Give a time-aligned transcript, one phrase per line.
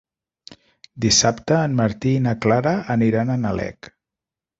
[1.03, 3.91] Dissabte en Martí i na Clara aniran a Nalec.